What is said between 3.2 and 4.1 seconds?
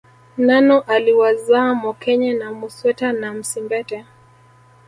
Msimbete